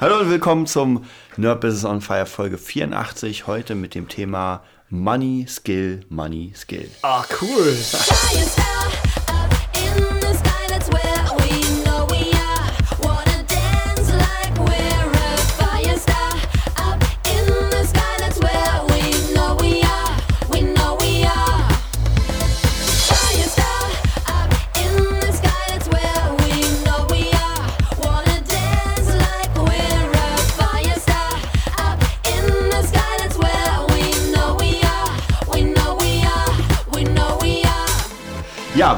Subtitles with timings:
[0.00, 1.04] Hallo und willkommen zum
[1.36, 3.48] Nerd Business on Fire Folge 84.
[3.48, 6.88] Heute mit dem Thema Money, Skill, Money, Skill.
[7.02, 7.76] Ah, cool.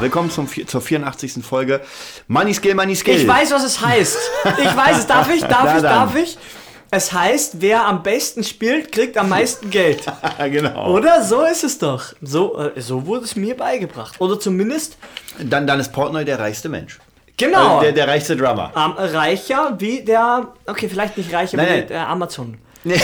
[0.00, 1.44] Ja, willkommen zum, zur 84.
[1.44, 1.82] Folge
[2.26, 3.16] Money, Skill, Money, Skill.
[3.16, 4.16] Ich weiß, was es heißt.
[4.58, 5.06] Ich weiß es.
[5.06, 5.42] Darf ich?
[5.42, 5.82] Darf Na ich?
[5.82, 5.82] dann.
[5.82, 6.38] Darf ich?
[6.90, 10.02] Es heißt, wer am besten spielt, kriegt am meisten Geld.
[10.38, 10.90] genau.
[10.94, 11.22] Oder?
[11.22, 12.14] So ist es doch.
[12.22, 14.18] So, äh, so wurde es mir beigebracht.
[14.20, 14.96] Oder zumindest,
[15.38, 16.98] Dann, dann ist Portnoy der reichste Mensch.
[17.36, 18.72] genau, Also der, der reichste Drummer.
[18.74, 21.88] ähm, reicher wie der, okay, vielleicht nicht reicher Nein, wie nein.
[21.88, 22.56] der Amazon.
[22.82, 22.98] Nee.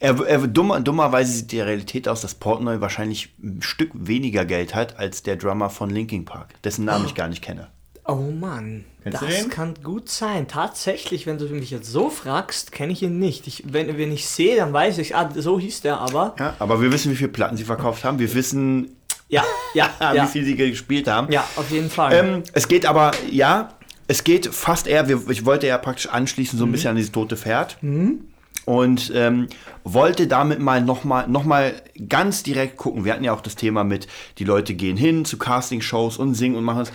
[0.00, 4.74] Er, er, dummer, dummerweise sieht die Realität aus, dass Portnoy wahrscheinlich ein Stück weniger Geld
[4.74, 7.68] hat als der Drummer von Linkin Park, dessen Namen ich gar nicht kenne.
[8.06, 10.46] Oh Mann, Kennst das kann gut sein.
[10.46, 13.46] Tatsächlich, wenn du mich jetzt so fragst, kenne ich ihn nicht.
[13.46, 16.34] Ich, wenn, wenn ich sehe, dann weiß ich, ah, so hieß der aber.
[16.38, 18.18] Ja, aber wir wissen, wie viele Platten sie verkauft haben.
[18.18, 18.96] Wir wissen,
[19.28, 20.26] Ja, ja, wie ja.
[20.26, 21.32] viel sie gespielt haben.
[21.32, 22.12] Ja, auf jeden Fall.
[22.12, 23.70] Ähm, es geht aber, ja,
[24.06, 27.12] es geht fast eher, wir, ich wollte ja praktisch anschließen so ein bisschen an dieses
[27.12, 27.78] tote Pferd.
[28.66, 29.48] Und ähm,
[29.84, 31.74] wollte damit mal nochmal noch mal
[32.08, 33.04] ganz direkt gucken.
[33.04, 34.06] Wir hatten ja auch das Thema mit,
[34.38, 36.92] die Leute gehen hin zu Castingshows und singen und machen es.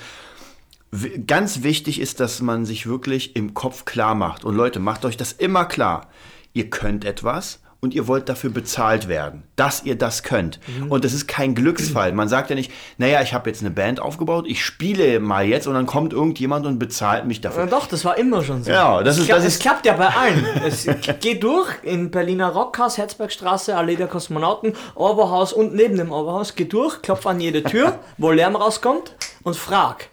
[1.27, 4.43] Ganz wichtig ist, dass man sich wirklich im Kopf klar macht.
[4.43, 6.07] Und Leute, macht euch das immer klar.
[6.53, 10.59] Ihr könnt etwas und ihr wollt dafür bezahlt werden, dass ihr das könnt.
[10.89, 12.11] Und das ist kein Glücksfall.
[12.11, 15.65] Man sagt ja nicht, naja, ich habe jetzt eine Band aufgebaut, ich spiele mal jetzt
[15.65, 17.67] und dann kommt irgendjemand und bezahlt mich Na dafür.
[17.67, 18.71] doch, das war immer schon so.
[18.71, 20.45] Ja, das es ist- kla- das es ist- klappt ja bei allen.
[20.65, 20.87] es
[21.21, 26.55] geht durch in Berliner Rockhaus, Herzbergstraße, Allee der Kosmonauten, Oberhaus und neben dem Oberhaus.
[26.55, 30.09] Geh durch, klopf an jede Tür, wo Lärm rauskommt und frag.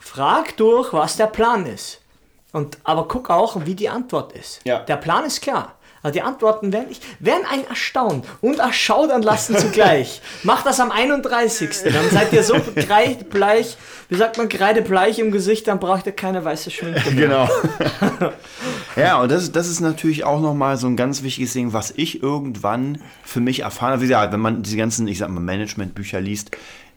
[0.00, 2.00] Frag durch, was der Plan ist.
[2.52, 4.60] Und, aber guck auch, wie die Antwort ist.
[4.64, 4.80] Ja.
[4.80, 5.73] Der Plan ist klar.
[6.04, 10.20] Aber die Antworten werden, ich, werden einen erstaunt und erschaudern lassen zugleich.
[10.42, 11.70] Macht das am 31.
[11.82, 13.78] Dann seid ihr so kreidebleich,
[14.10, 17.48] wie sagt man, kreidebleich im Gesicht, dann braucht ihr keine weiße Schminke mehr.
[17.48, 17.48] Genau.
[18.96, 22.22] ja, und das, das ist natürlich auch nochmal so ein ganz wichtiges Ding, was ich
[22.22, 24.02] irgendwann für mich erfahren habe.
[24.02, 26.50] Wie gesagt, wenn man diese ganzen, ich sag mal, Managementbücher liest,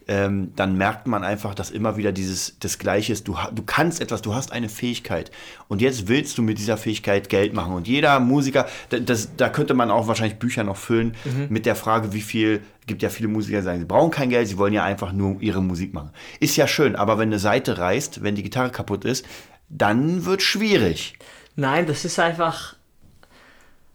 [0.07, 3.27] ähm, dann merkt man einfach, dass immer wieder dieses das Gleiche ist.
[3.27, 5.31] Du, du kannst etwas, du hast eine Fähigkeit.
[5.67, 7.73] Und jetzt willst du mit dieser Fähigkeit Geld machen.
[7.73, 11.15] Und jeder Musiker, da- das, da könnte man auch wahrscheinlich Bücher noch füllen
[11.49, 14.47] mit der Frage, wie viel, gibt ja viele Musiker, die sagen, sie brauchen kein Geld,
[14.47, 16.11] sie wollen ja einfach nur ihre Musik machen.
[16.39, 19.25] Ist ja schön, aber wenn eine Seite reißt, wenn die Gitarre kaputt ist,
[19.69, 21.15] dann wird schwierig.
[21.57, 22.75] Nein, das ist einfach.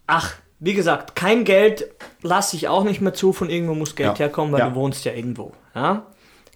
[0.07, 0.35] Ach,
[0.65, 1.89] wie gesagt, kein Geld
[2.23, 3.33] lasse ich auch nicht mehr zu.
[3.33, 4.27] Von irgendwo muss Geld Ja.
[4.27, 4.69] herkommen, weil Ja.
[4.71, 5.53] du wohnst ja irgendwo.
[5.75, 6.07] Ja?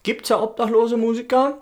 [0.05, 1.59] Gibt ja obdachlose Musiker,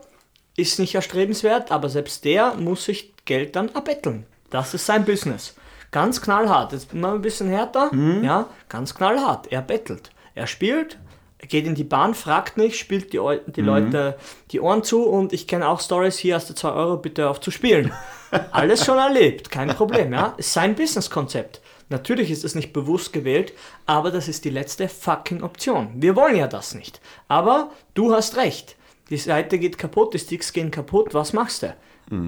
[0.56, 4.26] ist nicht erstrebenswert, aber selbst der muss sich Geld dann erbetteln.
[4.50, 5.54] Das ist sein Business.
[5.90, 6.72] Ganz knallhart.
[6.72, 7.90] Jetzt mal ein bisschen härter.
[8.22, 9.50] Ja, ganz knallhart.
[9.50, 10.10] Er bettelt.
[10.34, 10.98] Er spielt,
[11.38, 14.18] er geht in die Bahn, fragt nicht, spielt die, die Leute
[14.50, 17.40] die Ohren zu und ich kenne auch Stories, hier hast du 2 Euro, bitte auf
[17.40, 17.92] zu spielen.
[18.50, 20.34] Alles schon erlebt, kein Problem, ja.
[20.36, 21.60] Ist sein Businesskonzept.
[21.88, 23.52] Natürlich ist es nicht bewusst gewählt,
[23.86, 25.90] aber das ist die letzte fucking Option.
[25.96, 27.00] Wir wollen ja das nicht.
[27.28, 28.76] Aber du hast recht.
[29.10, 31.74] Die Seite geht kaputt, die Sticks gehen kaputt, was machst du?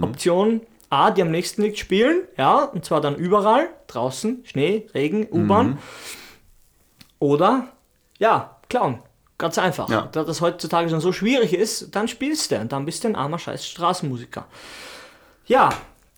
[0.02, 5.26] Option A, die am nächsten liegt, spielen, ja, und zwar dann überall, draußen, Schnee, Regen,
[5.30, 5.78] U-Bahn.
[7.18, 7.68] Oder,
[8.18, 9.02] ja, klauen.
[9.38, 9.90] Ganz einfach.
[9.90, 10.08] Ja.
[10.12, 13.16] Da das heutzutage schon so schwierig ist, dann spielst du und dann bist du ein
[13.16, 14.46] armer scheiß Straßenmusiker.
[15.46, 15.70] Ja,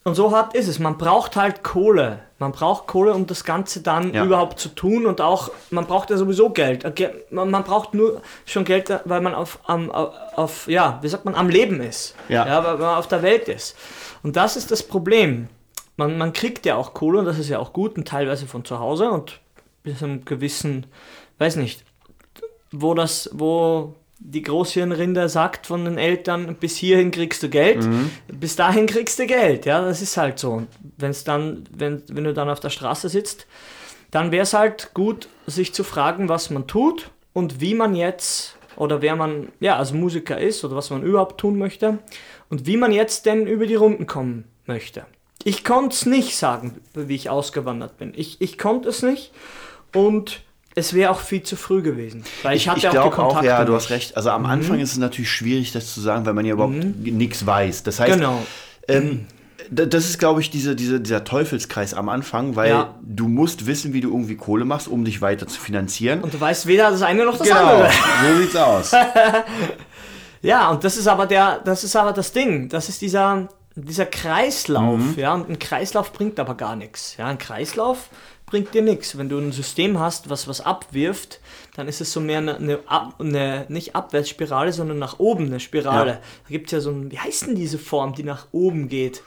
[0.08, 0.78] und so hart ist es.
[0.78, 2.20] Man braucht halt Kohle.
[2.38, 4.24] Man braucht Kohle, um das Ganze dann Ja.
[4.24, 6.84] überhaupt zu tun und auch, man braucht ja sowieso Geld.
[7.30, 11.48] Man, braucht nur schon Geld, weil man auf, am, auf, ja, wie sagt man, am
[11.48, 12.14] Leben ist.
[12.28, 12.62] Ja.
[12.64, 13.76] weil man auf der Welt ist.
[14.22, 15.48] Und das ist das Problem.
[15.96, 18.64] Man, man kriegt ja auch Kohle und das ist ja auch gut und teilweise von
[18.64, 19.40] zu Hause und
[19.82, 20.86] bis einem gewissen,
[21.38, 21.84] weiß nicht,
[22.70, 27.88] wo das, wo die Großhirnrinde sagt von den Eltern, bis hierhin kriegst du Geld,
[28.26, 30.64] bis dahin kriegst du Geld, ja, das ist halt so.
[30.96, 33.46] Wenn's dann, wenn, wenn du dann auf der Straße sitzt,
[34.10, 38.56] dann wäre es halt gut, sich zu fragen, was man tut und wie man jetzt
[38.76, 41.98] oder wer man ja als Musiker ist oder was man überhaupt tun möchte
[42.48, 45.04] und wie man jetzt denn über die Runden kommen möchte.
[45.44, 48.12] Ich konnte es nicht sagen, wie ich ausgewandert bin.
[48.16, 49.32] Ich, ich konnte es nicht
[49.94, 50.42] und
[50.78, 52.24] es wäre auch viel zu früh gewesen.
[52.42, 54.16] Weil ich, hatte ich auch die glaube auch, Kontakte ja, du hast recht.
[54.16, 57.44] Also am Anfang ist es natürlich schwierig, das zu sagen, weil man ja überhaupt nichts
[57.44, 57.82] weiß.
[57.82, 58.42] Das heißt, Genau.
[58.88, 59.26] ähm,
[59.70, 62.94] Da- Das ist, glaube ich, diese, diese, dieser Teufelskreis am Anfang, weil Ja.
[63.02, 66.22] du musst wissen, wie du irgendwie Kohle machst, um dich weiter zu finanzieren.
[66.22, 67.90] Und du weißt weder das eine noch das genau, andere.
[68.34, 68.92] so sieht's aus.
[70.42, 72.68] Ja, und das ist aber der, das ist aber das Ding.
[72.68, 75.14] Das ist dieser, dieser Kreislauf, Mhm.
[75.16, 75.34] ja.
[75.34, 77.16] Und ein Kreislauf bringt aber gar nichts.
[77.18, 78.08] Ja, ein Kreislauf
[78.50, 79.16] bringt dir nichts.
[79.16, 81.40] Wenn du ein System hast, was was abwirft,
[81.76, 82.80] dann ist es so mehr eine, eine,
[83.18, 86.10] eine nicht Abwärtsspirale, sondern nach oben eine Spirale.
[86.10, 86.16] Ja.
[86.16, 89.22] Da gibt es ja so ein, wie heißt denn diese Form, die nach oben geht?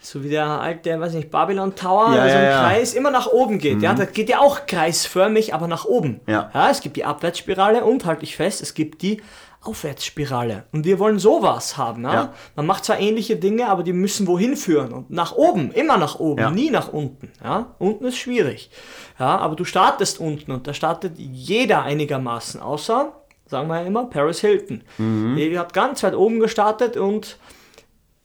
[0.00, 2.60] So wie der alte, weiß nicht, Babylon Tower, Ja, so ein ja.
[2.62, 3.82] Kreis immer nach oben geht.
[3.82, 6.20] Ja, das geht ja auch kreisförmig, aber nach oben.
[6.26, 6.50] Ja.
[6.54, 9.20] ja, es gibt die Abwärtsspirale und halte ich fest, es gibt die
[9.68, 10.64] Aufwärtsspirale.
[10.72, 12.04] Und wir wollen sowas haben.
[12.04, 12.12] Ja?
[12.14, 12.32] Ja.
[12.56, 14.92] Man macht zwar ähnliche Dinge, aber die müssen wohin führen.
[14.92, 16.50] Und nach oben, immer nach oben, Ja.
[16.50, 17.30] nie nach unten.
[17.44, 17.74] Ja?
[17.78, 18.70] Unten ist schwierig.
[19.18, 23.12] Ja, aber du startest unten und da startet jeder einigermaßen, außer,
[23.46, 24.82] sagen wir ja immer, Paris Hilton.
[24.96, 25.36] Mhm.
[25.36, 27.36] Die hat ganz weit oben gestartet und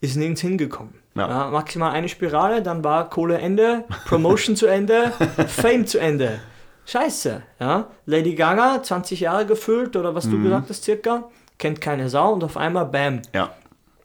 [0.02, 0.94] ist nirgends hingekommen.
[1.16, 1.28] Ja.
[1.30, 1.50] Ja.
[1.52, 5.12] maximal eine Spirale, dann war Kohle Ende, Promotion zu Ende,
[5.48, 6.40] Fame zu Ende.
[6.86, 7.88] Scheiße, ja.
[8.06, 10.44] Lady Gaga, 20 Jahre gefüllt oder was du Mhm.
[10.44, 13.22] gesagt hast, circa, kennt keine Sau und auf einmal Bam.
[13.34, 13.52] Ja.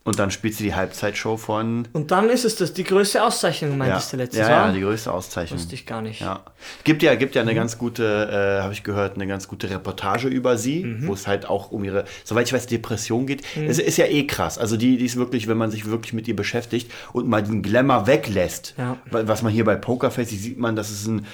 [0.04, 1.86] Und dann spielt sie die Halbzeitshow von.
[1.92, 4.66] Und dann ist es das, die größte Auszeichnung, meintest du letztes ja, Jahr?
[4.68, 5.58] ja, die größte Auszeichnung.
[5.58, 6.22] Wusste ich gar nicht.
[6.22, 6.40] Ja.
[6.84, 7.48] Gibt ja, gibt ja Mhm.
[7.48, 11.08] eine ganz gute, äh, habe ich gehört, eine ganz gute Reportage über sie, Mhm.
[11.08, 13.42] wo es halt auch um ihre, soweit ich weiß, Depression geht.
[13.54, 14.56] Es ist ja eh krass.
[14.56, 17.60] Also die, die ist wirklich, wenn man sich wirklich mit ihr beschäftigt und mal den
[17.60, 18.96] Glamour weglässt, Ja.
[19.10, 21.26] wa- was man hier bei Pokerface sieht, sieht man, dass es ein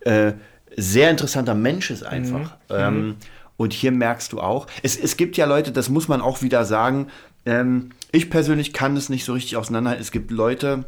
[0.00, 0.32] äh,
[0.76, 2.56] sehr interessanter Mensch ist einfach.
[2.68, 2.76] Mhm.
[2.76, 3.16] Ähm,
[3.56, 6.64] und hier merkst du auch, es, es gibt ja Leute, das muss man auch wieder
[6.64, 7.08] sagen,
[7.44, 10.02] ähm, ich persönlich kann es nicht so richtig auseinanderhalten.
[10.02, 10.84] Es gibt Leute,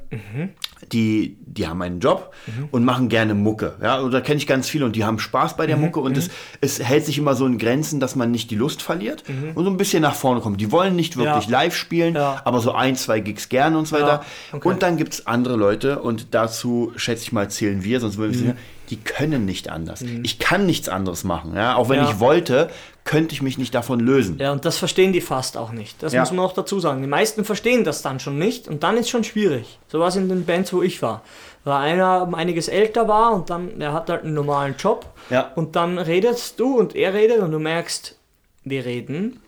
[0.92, 2.32] die, die haben einen Job
[2.70, 3.74] und machen gerne Mucke.
[3.82, 6.30] Ja, oder kenne ich ganz viele und die haben Spaß bei der Mucke und es,
[6.60, 9.24] es hält sich immer so in Grenzen, dass man nicht die Lust verliert
[9.54, 10.60] und so ein bisschen nach vorne kommt.
[10.60, 11.50] Die wollen nicht wirklich Ja.
[11.50, 12.40] live spielen, Ja.
[12.44, 14.24] aber so ein, zwei Gigs gerne und so weiter.
[14.52, 14.66] Okay.
[14.68, 18.32] Und dann gibt es andere Leute und dazu schätze ich mal zählen wir, sonst würden
[18.32, 18.58] wir sagen,
[18.88, 20.02] die können nicht anders.
[20.24, 21.54] Ich kann nichts anderes machen.
[21.54, 21.76] Ja?
[21.76, 22.10] Auch wenn Ja.
[22.10, 22.70] ich wollte,
[23.04, 24.38] könnte ich mich nicht davon lösen.
[24.38, 26.02] Ja, und das verstehen die fast auch nicht.
[26.02, 26.20] Das Ja.
[26.20, 27.00] muss man auch dazu sagen.
[27.10, 29.80] Die meisten verstehen das dann schon nicht und dann ist schon schwierig.
[29.88, 31.22] So war es in den Bands, wo ich war.
[31.64, 35.50] Weil einer um einiges älter war und dann, der hat halt einen normalen Job Ja.
[35.56, 38.16] und dann redest du und er redet und du merkst,
[38.62, 39.40] wir reden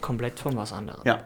[0.00, 1.00] komplett von was anderem.
[1.04, 1.20] Ja.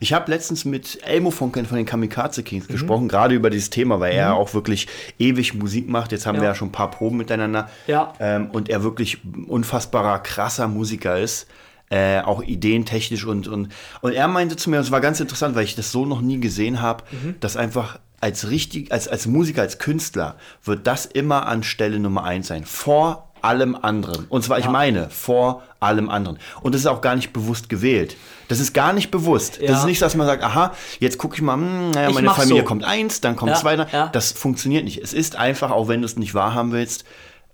[0.00, 2.44] Ich habe letztens mit Elmo von, von den Kamikaze Mhm.
[2.44, 4.88] Kings gesprochen, gerade über dieses Thema, weil er auch wirklich
[5.20, 6.10] ewig Musik macht.
[6.10, 6.40] Jetzt haben Ja.
[6.42, 7.70] wir ja schon ein paar Proben miteinander.
[7.86, 8.12] Ja.
[8.18, 11.46] Ähm, und er wirklich unfassbarer, krasser Musiker ist.
[11.90, 13.68] Äh, auch ideentechnisch und, und,
[14.00, 16.40] und er meinte zu mir, das war ganz interessant, weil ich das so noch nie
[16.40, 17.34] gesehen habe, Mhm.
[17.40, 22.24] dass einfach als richtig, als, als Musiker, als Künstler wird das immer an Stelle Nummer
[22.24, 22.64] eins sein.
[22.64, 24.24] Vor allem anderen.
[24.30, 26.38] Und zwar, ich meine, vor allem anderen.
[26.62, 28.16] Und das ist auch gar nicht bewusst gewählt.
[28.48, 29.60] Das ist gar nicht bewusst.
[29.60, 29.78] Das Ja.
[29.80, 32.60] ist nicht, dass man sagt, aha, jetzt gucke ich mal, hm, naja, Ich meine Familie
[32.62, 32.64] so.
[32.64, 33.74] kommt eins, dann kommt Ja, zwei.
[33.76, 34.06] ja.
[34.08, 35.02] Das funktioniert nicht.
[35.02, 37.04] Es ist einfach, auch wenn du es nicht wahrhaben willst,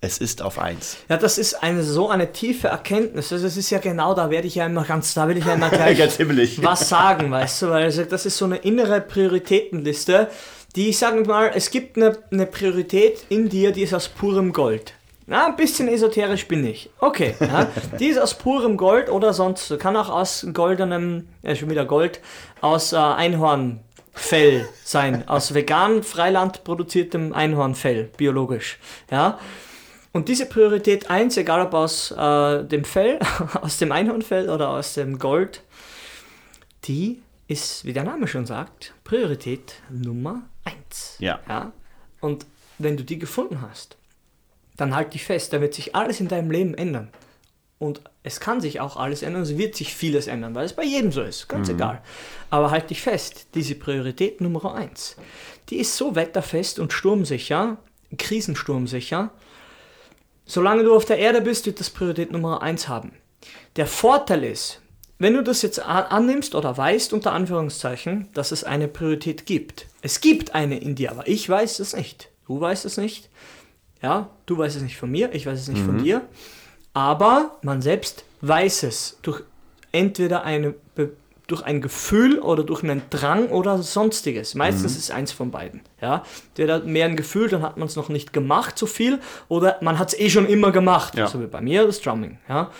[0.02, 0.96] es ist auf eins.
[1.08, 3.32] Ja, das ist eine so eine tiefe Erkenntnis.
[3.32, 5.54] Also es ist ja genau, da werde ich ja immer ganz, da will ich ja
[5.54, 5.98] immer gleich
[6.62, 10.28] was sagen, weißt du, weil sag, das ist so eine innere Prioritätenliste,
[10.74, 14.52] die ich sage mal, es gibt eine, eine Priorität in dir, die ist aus purem
[14.52, 14.94] Gold.
[15.26, 16.90] Na, ein bisschen esoterisch bin ich.
[16.98, 17.68] Okay, ja,
[18.00, 22.20] die ist aus purem Gold oder sonst, kann auch aus goldenem, ja schon wieder Gold,
[22.62, 28.78] aus äh, Einhornfell sein, aus vegan Freiland produziertem Einhornfell, biologisch.
[29.10, 29.38] Ja,
[30.12, 33.18] und diese Priorität 1, egal ob aus äh, dem Fell,
[33.60, 35.62] aus dem Einhornfell oder aus dem Gold,
[36.84, 41.16] die ist, wie der Name schon sagt, Priorität Nummer 1.
[41.18, 41.40] Ja.
[41.48, 41.72] ja.
[42.20, 42.46] Und
[42.78, 43.96] wenn du die gefunden hast,
[44.76, 47.10] dann halt dich fest, da wird sich alles in deinem Leben ändern.
[47.78, 50.84] Und es kann sich auch alles ändern, es wird sich vieles ändern, weil es bei
[50.84, 52.02] jedem so ist, ganz egal.
[52.50, 55.16] Aber halt dich fest, diese Priorität Nummer 1,
[55.70, 57.78] die ist so wetterfest und sturmsicher,
[58.18, 59.30] krisensturmsicher,
[60.50, 63.12] solange du auf der Erde bist, wird das Priorität Nummer 1 haben.
[63.76, 64.80] Der Vorteil ist,
[65.18, 69.86] wenn du das jetzt annimmst oder weißt, unter Anführungszeichen, dass es eine Priorität gibt.
[70.02, 72.30] Es gibt eine in dir, aber ich weiß es nicht.
[72.46, 73.28] Du weißt es nicht.
[74.02, 76.22] Ja, du weißt es nicht von mir, ich weiß es nicht von dir.
[76.94, 79.42] Aber man selbst weiß es durch
[79.92, 80.74] entweder eine,
[81.50, 84.54] durch ein Gefühl oder durch einen Drang oder sonstiges.
[84.54, 85.82] Meistens ist es eins von beiden.
[86.00, 89.76] Ja, entweder mehr ein Gefühl, dann hat man es noch nicht gemacht so viel, oder
[89.80, 91.26] man hat es eh schon immer gemacht, Ja.
[91.26, 92.38] so wie bei mir das Drumming.
[92.48, 92.70] Ja,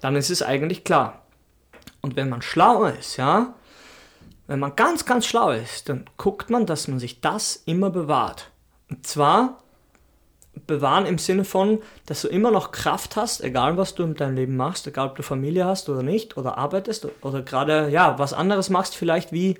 [0.00, 1.22] dann ist es eigentlich klar.
[2.00, 3.54] Und wenn man schlau ist, ja,
[4.46, 8.50] wenn man ganz, ganz schlau ist, dann guckt man, dass man sich das immer bewahrt.
[8.90, 9.61] Und zwar
[10.66, 14.36] bewahren im Sinne von, dass du immer noch Kraft hast, egal was du in deinem
[14.36, 18.32] Leben machst, egal ob du Familie hast oder nicht, oder arbeitest oder gerade, ja, was
[18.32, 19.58] anderes machst, vielleicht wie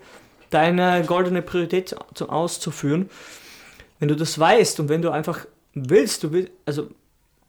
[0.50, 3.10] deine goldene Priorität zu, auszuführen.
[3.98, 6.88] Wenn du das weißt und wenn du einfach willst, du willst, also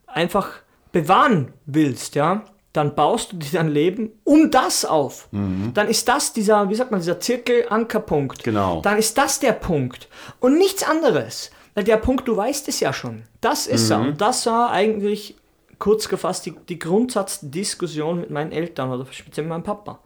[0.07, 0.51] einfach
[0.91, 2.43] bewahren willst, ja,
[2.73, 5.27] dann baust du dir dein Leben um das auf.
[5.31, 8.43] Dann ist das dieser, wie sagt man, dieser Zirkel-Ankerpunkt.
[8.43, 8.81] Genau.
[8.81, 10.07] Dann ist das der Punkt.
[10.39, 11.51] Und nichts anderes.
[11.75, 13.23] Der Punkt, du weißt es ja schon.
[13.41, 13.99] Das ist er.
[13.99, 15.35] Und das war eigentlich
[15.79, 19.99] kurz gefasst die, die Grundsatzdiskussion mit meinen Eltern oder speziell mit meinem Papa.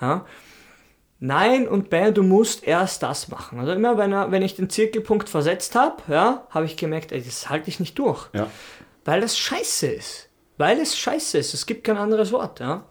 [0.00, 0.26] Ja.
[1.20, 3.60] Nein und Ben, du musst erst das machen.
[3.60, 7.22] Also immer, wenn, er, wenn ich den Zirkelpunkt versetzt habe, ja, habe ich gemerkt, ey,
[7.22, 8.28] das halte ich nicht durch.
[8.34, 8.48] Ja.
[9.04, 10.28] Weil das scheiße ist.
[10.58, 11.54] Weil es scheiße ist.
[11.54, 12.84] Es gibt kein anderes Wort, ja.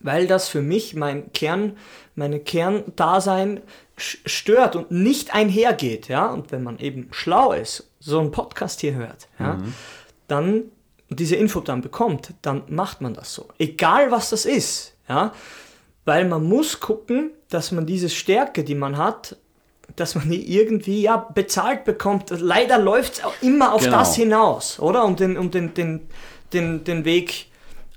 [0.00, 1.76] Weil das für mich mein Kern,
[2.14, 3.60] meine Kerndasein
[4.00, 6.26] stört und nicht einhergeht, ja.
[6.26, 9.58] Und wenn man eben schlau ist, so einen Podcast hier hört, ja,
[10.28, 10.64] dann
[11.08, 13.48] diese Info dann bekommt, dann macht man das so.
[13.58, 15.32] Egal was das ist, ja.
[16.04, 19.36] Weil man muss gucken, dass man diese Stärke, die man hat,
[19.96, 22.30] dass man die irgendwie ja bezahlt bekommt.
[22.30, 23.98] Leider läuft es auch immer auf Genau.
[23.98, 25.04] das hinaus, oder?
[25.04, 26.06] Um den, um den, den,
[26.52, 27.49] den, den Weg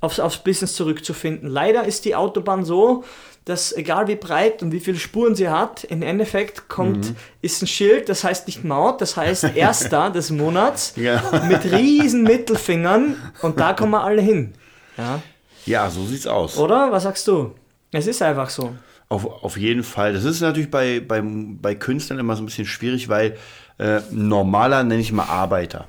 [0.04, 1.50] aufs, aufs Business zurückzufinden.
[1.50, 3.04] Leider ist die Autobahn so,
[3.46, 7.16] dass egal wie breit und wie viele Spuren sie hat, im Endeffekt kommt, Mhm.
[7.42, 11.22] ist ein Schild, das heißt nicht Maut, das heißt Erster des Monats Ja.
[11.48, 14.54] mit riesen Mittelfingern und da kommen wir alle hin.
[14.98, 15.22] Ja.
[15.66, 16.58] ja, so sieht's aus.
[16.58, 16.92] Oder?
[16.92, 17.54] Was sagst du?
[17.92, 18.76] Es ist einfach so.
[19.10, 20.14] Auf, auf jeden Fall.
[20.14, 23.38] Das ist natürlich bei, bei, bei Künstlern immer so ein bisschen schwierig, weil
[23.78, 25.86] äh, normaler, nenne ich mal Arbeiter,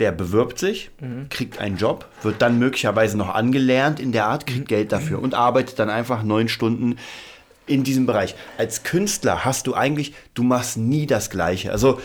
[0.00, 0.90] der bewirbt sich,
[1.28, 5.34] kriegt einen Job, wird dann möglicherweise noch angelernt in der Art, kriegt Geld dafür und
[5.34, 6.96] arbeitet dann einfach neun Stunden
[7.66, 8.34] in diesem Bereich.
[8.58, 11.70] Als Künstler hast du eigentlich, du machst nie das Gleiche.
[11.70, 12.00] Also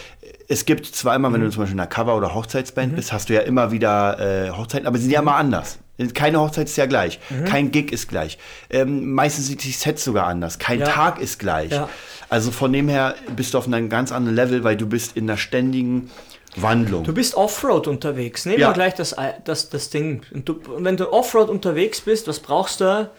[0.48, 3.30] es gibt zwar immer, wenn du zum Beispiel in einer Cover- oder Hochzeitsband bist, hast
[3.30, 5.80] du ja immer wieder äh, Hochzeiten, aber sie sind ja immer anders.
[6.14, 8.38] Keine Hochzeit ist ja gleich, kein Gig ist gleich.
[8.70, 10.88] Ähm, meistens sind die Sets sogar anders, kein Ja.
[10.88, 11.72] Tag ist gleich.
[11.72, 11.88] Ja.
[12.28, 15.30] Also von dem her bist du auf einem ganz anderen Level, weil du bist in
[15.30, 16.12] einer ständigen
[16.58, 17.04] Wandlung.
[17.04, 18.46] Du bist Offroad unterwegs.
[18.46, 18.70] Nehmen Ja.
[18.70, 20.22] wir gleich das, das, das Ding.
[20.34, 23.10] Und, du, und wenn du Offroad unterwegs bist, was brauchst du?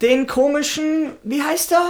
[0.00, 1.82] Den komischen, wie heißt der?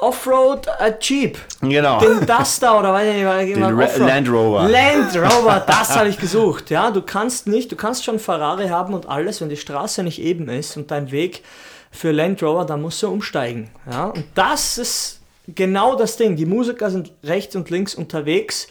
[0.00, 1.36] Offroad äh, Jeep.
[1.60, 1.98] genau.
[2.00, 4.68] Den Duster oder weiß ich nicht, Den Ra- Land Rover.
[4.68, 6.70] Land Rover, das habe ich gesucht.
[6.70, 10.20] Ja, du kannst nicht, du kannst schon Ferrari haben und alles, wenn die Straße nicht
[10.20, 11.42] eben ist und dein Weg
[11.90, 13.70] für Land Rover, dann musst du umsteigen.
[13.90, 16.34] Ja, und das ist genau das Ding.
[16.36, 18.68] Die Musiker sind rechts und links unterwegs.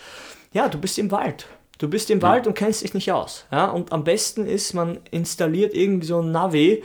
[0.54, 1.48] Ja, du bist im Wald.
[1.78, 3.46] Du bist im Wald und kennst dich nicht aus.
[3.52, 6.84] Ja, und am besten ist, man installiert irgendwie so ein Navi,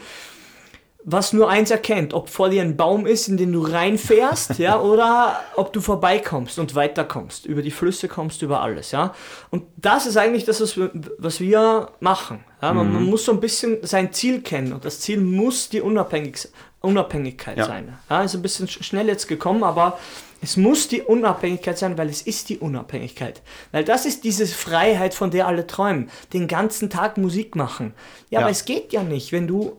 [1.07, 4.79] was nur eins erkennt, ob vor dir ein Baum ist, in den du reinfährst, ja,
[4.81, 9.13] oder ob du vorbeikommst und weiterkommst, über die Flüsse kommst, über alles, ja.
[9.51, 12.43] Und das ist eigentlich das, was wir, was wir machen.
[12.61, 12.73] Ja?
[12.73, 16.47] Man, man muss so ein bisschen sein Ziel kennen und das Ziel muss die Unabhängig,
[16.81, 17.65] Unabhängigkeit Ja.
[17.65, 17.99] sein.
[18.09, 19.99] Ja, ist ein bisschen sch- schnell jetzt gekommen, aber
[20.45, 23.41] es muss die Unabhängigkeit sein, weil es ist die Unabhängigkeit.
[23.71, 26.09] Weil das ist diese Freiheit, von der alle träumen.
[26.33, 27.93] Den ganzen Tag Musik machen.
[28.29, 28.45] Ja, Ja.
[28.45, 29.77] aber es geht ja nicht, wenn du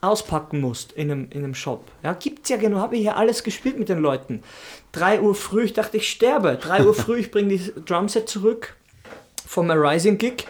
[0.00, 1.84] auspacken musst in einem, in einem Shop.
[2.02, 4.42] Ja, gibt's ja genau, habe ich hier alles gespielt mit den Leuten.
[4.92, 6.58] 3 Uhr früh, ich dachte, ich sterbe.
[6.60, 8.76] 3 Uhr früh, ich bringe die Drumset zurück
[9.46, 10.46] vom Rising Gig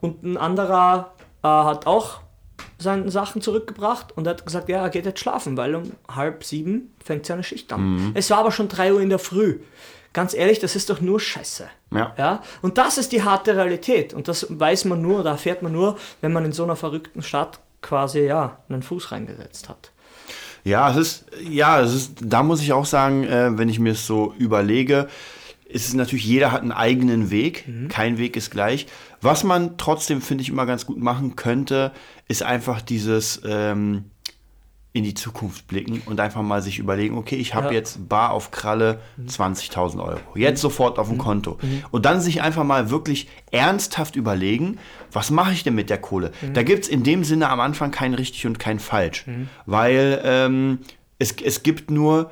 [0.00, 1.12] und ein anderer
[1.42, 2.20] äh, hat auch
[2.78, 6.94] seine Sachen zurückgebracht und hat gesagt, ja, er geht jetzt schlafen, weil um halb sieben
[7.04, 8.12] fängt seine Schicht an.
[8.14, 9.58] Es war aber schon 3 Uhr in der Früh.
[10.12, 11.68] Ganz ehrlich, das ist doch nur Scheiße.
[11.92, 12.14] Ja.
[12.16, 12.42] Ja?
[12.62, 14.14] Und das ist die harte Realität.
[14.14, 17.22] Und das weiß man nur, da erfährt man nur, wenn man in so einer verrückten
[17.22, 19.92] Stadt quasi ja, einen Fuß reingesetzt hat.
[20.64, 23.92] Ja, es ist, ja, es ist, da muss ich auch sagen, äh, wenn ich mir
[23.92, 25.08] es so überlege,
[25.68, 28.86] ist es natürlich, jeder hat einen eigenen Weg, kein Weg ist gleich.
[29.20, 31.92] Was man trotzdem, finde ich, immer ganz gut machen könnte,
[32.28, 34.04] ist einfach dieses ähm,
[34.94, 37.72] in die Zukunft blicken und einfach mal sich überlegen, okay, ich habe Ja.
[37.72, 41.58] jetzt bar auf Kralle 20.000 Euro, jetzt sofort auf dem Konto.
[41.90, 44.78] Und dann sich einfach mal wirklich ernsthaft überlegen,
[45.12, 46.32] was mache ich denn mit der Kohle?
[46.54, 49.26] Da gibt es in dem Sinne am Anfang kein richtig und kein falsch,
[49.66, 50.78] weil ähm,
[51.18, 52.30] es, es gibt nur,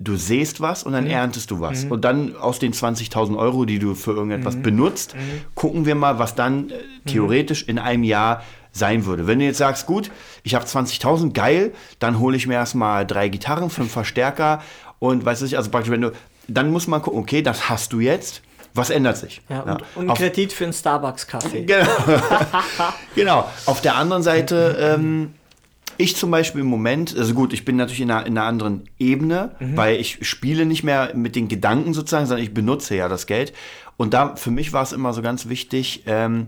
[0.00, 1.84] du sähst was und dann erntest du was.
[1.84, 5.14] Und dann aus den 20.000 Euro, die du für irgendetwas benutzt,
[5.54, 6.74] gucken wir mal, was dann äh,
[7.06, 9.26] theoretisch in einem Jahr sein würde.
[9.26, 10.10] Wenn du jetzt sagst, gut,
[10.44, 14.62] ich habe 20.000, geil, dann hole ich mir erstmal drei Gitarren, fünf Verstärker
[15.00, 16.12] und weiß ich, also praktisch, wenn du,
[16.46, 18.42] dann muss man gucken, okay, das hast du jetzt,
[18.74, 19.40] was ändert sich?
[19.48, 19.62] Ja, Ja.
[19.62, 21.64] und, und einen Auf- Kredit für einen Starbucks-Kaffee.
[21.64, 21.86] Genau.
[23.14, 23.48] genau.
[23.66, 25.34] Auf der anderen Seite, ähm,
[25.98, 28.88] ich zum Beispiel im Moment, also gut, ich bin natürlich in einer, in einer anderen
[28.98, 33.26] Ebene, weil ich spiele nicht mehr mit den Gedanken sozusagen, sondern ich benutze ja das
[33.26, 33.52] Geld.
[33.96, 36.46] Und da für mich war es immer so ganz wichtig, ähm,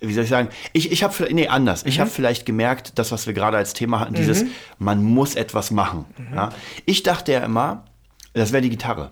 [0.00, 1.84] wie soll ich sagen, ich, ich habe, nee, anders.
[1.86, 2.00] Ich Mhm.
[2.02, 4.44] habe vielleicht gemerkt, das, was wir gerade als Thema hatten, dieses,
[4.78, 6.04] man muss etwas machen.
[6.18, 6.34] Mhm.
[6.34, 6.48] Ja?
[6.84, 7.84] Ich dachte ja immer,
[8.34, 9.10] das wäre die Gitarre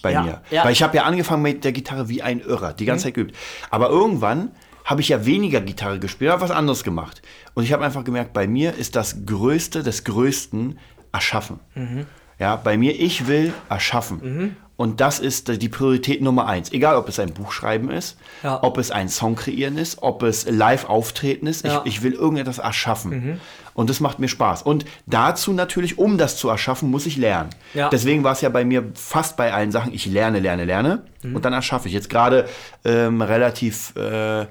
[0.00, 0.40] bei Ja, mir.
[0.50, 0.62] ja.
[0.62, 0.66] Mhm.
[0.66, 3.36] Weil ich habe ja angefangen mit der Gitarre wie ein Irrer, die ganze Zeit geübt.
[3.70, 4.50] Aber irgendwann
[4.84, 7.22] habe ich ja weniger Gitarre gespielt, habe was anderes gemacht.
[7.54, 10.78] Und ich habe einfach gemerkt, bei mir ist das Größte des Größten
[11.12, 11.60] erschaffen.
[11.74, 12.06] Mhm.
[12.38, 14.56] Ja, bei mir, ich will erschaffen.
[14.76, 16.72] Und das ist die Priorität Nummer eins.
[16.72, 18.60] Egal, ob es ein Buch schreiben ist, Ja.
[18.64, 21.64] ob es ein Song kreieren ist, ob es live auftreten ist.
[21.64, 21.82] Ja.
[21.84, 23.38] Ich, ich will irgendetwas erschaffen.
[23.74, 24.62] Und das macht mir Spaß.
[24.62, 27.50] Und dazu natürlich, um das zu erschaffen, muss ich lernen.
[27.74, 27.90] Ja.
[27.90, 31.04] Deswegen war es ja bei mir fast bei allen Sachen, ich lerne, lerne, lerne.
[31.22, 31.36] Mhm.
[31.36, 31.94] Und dann erschaffe ich.
[31.94, 32.48] Jetzt gerade
[32.84, 34.46] ähm, relativ, äh,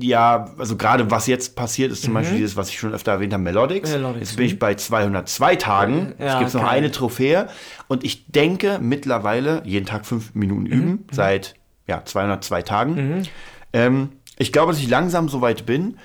[0.00, 3.32] ja, also gerade was jetzt passiert, ist zum Beispiel dieses, was ich schon öfter erwähnt
[3.32, 3.90] habe, Melodics.
[3.90, 3.96] Mhm.
[4.02, 6.14] Melodics, Jetzt bin ich bei 202 Tagen.
[6.18, 7.48] Ja, es gibt noch eine Trophäe.
[7.88, 10.72] Und ich denke mittlerweile, jeden Tag fünf Minuten Mhm.
[10.72, 11.54] üben, seit
[11.86, 13.22] ja, 202 Tagen.
[13.72, 15.96] Ähm, ich glaube, dass ich langsam so weit bin,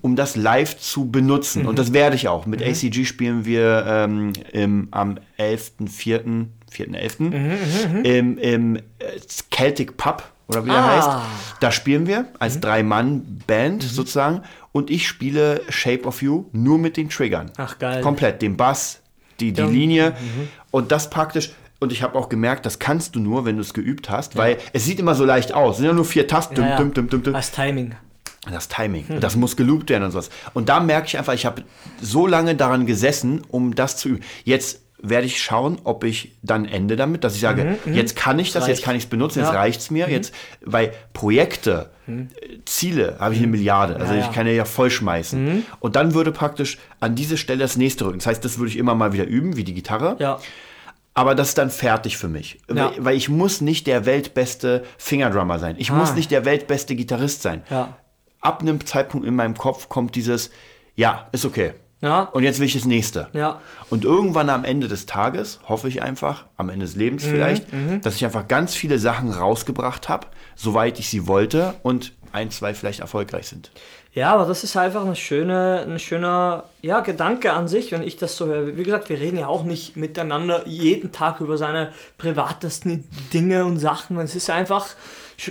[0.00, 1.62] um das live zu benutzen.
[1.62, 1.68] Mhm.
[1.68, 2.46] Und das werde ich auch.
[2.46, 8.02] Mit ACG spielen wir ähm, im, am 11.04., 4.11.
[8.04, 8.80] im, im äh,
[9.50, 10.96] Celtic Pub, oder wie der Ah.
[10.96, 11.08] heißt.
[11.60, 14.42] Da spielen wir als Drei-Mann-Band sozusagen.
[14.72, 17.50] Und ich spiele Shape of You nur mit den Triggern.
[17.56, 18.00] Ach, geil.
[18.00, 18.42] Komplett.
[18.42, 19.00] Den Bass,
[19.40, 19.62] die, die.
[19.62, 20.14] Linie.
[20.70, 21.50] Und das praktisch.
[21.80, 24.58] Und ich habe auch gemerkt, das kannst du nur, wenn du es geübt hast, weil
[24.72, 25.72] es sieht immer so leicht aus.
[25.74, 26.60] Es sind ja nur vier Tasten.
[26.60, 26.76] Ja, ja.
[26.76, 27.34] dum, dum, dum.
[27.34, 27.94] Als Timing.
[28.50, 29.20] Das Timing.
[29.20, 30.30] Das muss geloopt werden und sowas.
[30.54, 31.62] Und da merke ich einfach, ich habe
[32.00, 34.20] so lange daran gesessen, um das zu üben.
[34.44, 38.52] Jetzt werde ich schauen, ob ich dann ende damit, dass ich sage, jetzt kann ich
[38.52, 38.84] das, jetzt reicht.
[38.84, 39.58] kann ich es benutzen, jetzt Ja.
[39.58, 40.08] reicht es mir.
[40.10, 42.12] Jetzt, weil Projekte, äh,
[42.64, 43.96] Ziele habe ich eine Milliarde.
[43.96, 45.64] Also Ja, ich kann ja, ja voll schmeißen.
[45.80, 48.18] Und dann würde praktisch an diese Stelle das nächste rücken.
[48.18, 50.16] Das heißt, das würde ich immer mal wieder üben, wie die Gitarre.
[50.18, 50.38] Ja.
[51.14, 52.58] Aber das ist dann fertig für mich.
[52.72, 52.92] Ja.
[52.98, 55.76] Weil, ich muss nicht der weltbeste Fingerdrummer sein.
[55.78, 56.14] Ich muss Ah.
[56.14, 57.62] nicht der weltbeste Gitarrist sein
[58.40, 60.50] ab einem Zeitpunkt in meinem Kopf kommt dieses,
[60.94, 61.72] ja, ist okay.
[62.00, 62.22] Ja.
[62.22, 63.28] Und jetzt will ich das nächste.
[63.32, 63.60] Ja.
[63.90, 67.66] Und irgendwann am Ende des Tages, hoffe ich einfach, am Ende des Lebens Mhm, vielleicht,
[68.02, 72.74] dass ich einfach ganz viele Sachen rausgebracht habe, soweit ich sie wollte und ein, zwei
[72.74, 73.70] vielleicht erfolgreich sind.
[74.12, 78.16] Ja, aber das ist einfach eine schöne, ein schöner ja, Gedanke an sich, wenn ich
[78.16, 78.76] das so höre.
[78.76, 83.78] Wie gesagt, wir reden ja auch nicht miteinander jeden Tag über seine privatesten Dinge und
[83.78, 84.18] Sachen.
[84.18, 84.88] Es ist einfach,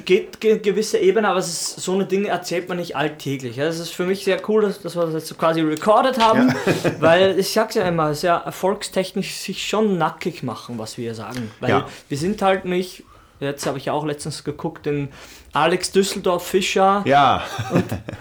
[0.06, 3.56] geht ge gewisse Ebenen, aber es ist, so eine Dinge erzählt man nicht alltäglich.
[3.56, 6.20] Ja, Es ist für mich sehr cool, dass, dass wir das jetzt so quasi recorded
[6.20, 6.54] haben,
[7.00, 11.16] weil ich sag's ja immer, es ist ja erfolgstechnisch sich schon nackig machen, was wir
[11.16, 11.52] sagen.
[11.62, 11.88] Weil Ja.
[12.10, 13.04] wir sind halt nicht,
[13.40, 15.08] jetzt habe ich ja auch letztens geguckt, den
[15.54, 17.02] Alex Düsseldorf Fischer.
[17.06, 17.44] Ja,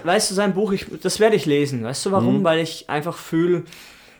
[0.04, 1.82] Weißt du, sein Buch, ich, das werde ich lesen.
[1.82, 2.14] Weißt du Mhm.
[2.14, 2.44] warum?
[2.44, 3.64] Weil ich einfach fühle,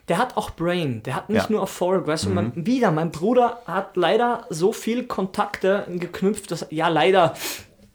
[0.08, 1.46] der hat auch Brain, der hat nicht Ja.
[1.48, 1.52] Mhm.
[1.54, 2.06] nur Erfolg.
[2.06, 7.34] Weißt du, mein, wieder, mein Bruder hat leider so viel Kontakte geknüpft, dass, ja, leider,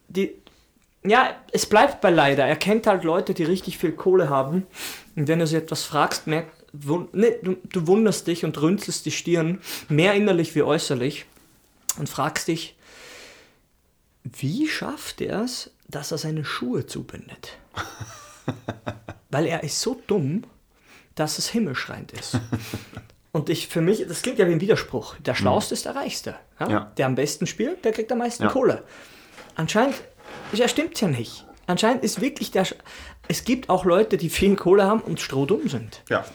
[0.09, 0.31] die,
[1.05, 2.45] ja, es bleibt bei leider.
[2.45, 4.67] Er kennt halt Leute, die richtig viel Kohle haben.
[5.15, 9.05] Und wenn du sie etwas fragst, merkt, wun- ne, du, du wunderst dich und runzelst
[9.05, 11.25] die Stirn, mehr innerlich wie äußerlich,
[11.97, 12.75] und fragst dich,
[14.23, 17.57] wie schafft er es, dass er seine Schuhe zubindet?
[19.29, 20.43] Weil er ist so dumm,
[21.21, 22.37] dass es himmelschreiend ist.
[23.31, 25.15] Und ich für mich, das klingt ja wie ein Widerspruch.
[25.19, 26.35] Der Schlauste ist der Reichste.
[26.59, 26.69] Ja?
[26.69, 26.91] Ja.
[26.97, 28.49] Der am besten spielt, der kriegt am meisten Ja.
[28.49, 28.83] Kohle.
[29.55, 29.95] Anscheinend,
[30.51, 31.45] ja, stimmt ja nicht.
[31.67, 32.65] Anscheinend ist wirklich der.
[32.65, 32.75] Sch-
[33.29, 36.01] Es gibt auch Leute, die viel Kohle haben und strohdumm sind.
[36.09, 36.25] ja.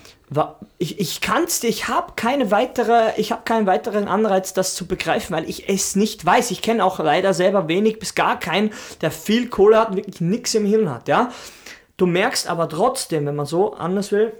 [0.78, 4.86] Ich, ich kann's dir, ich habe keine weitere, ich habe keinen weiteren Anreiz, das zu
[4.86, 6.50] begreifen, weil ich es nicht weiß.
[6.50, 8.72] Ich kenne auch leider selber wenig bis gar keinen,
[9.02, 11.30] der viel Kohle hat und wirklich nichts im Hirn hat, ja.
[11.96, 14.32] Du merkst aber trotzdem, wenn man so anders will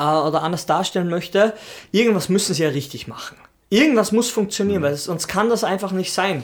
[0.00, 1.52] äh, oder anders darstellen möchte,
[1.92, 3.36] irgendwas müssen sie ja richtig machen.
[3.68, 6.42] Irgendwas muss funktionieren, weil sonst kann das einfach nicht sein.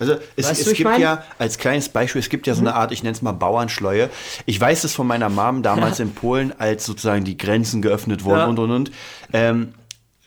[0.00, 0.96] Also es, Weißt es du, ich gibt mein?
[0.98, 1.02] Mhm.
[1.02, 4.08] ja, als kleines Beispiel, es gibt ja so eine Art, ich nenne es mal Bauernschleue.
[4.46, 8.38] Ich weiß es von meiner Mom damals in Polen, als sozusagen die Grenzen geöffnet wurden
[8.38, 8.46] Ja.
[8.46, 8.90] und und und.
[9.32, 9.74] Ähm,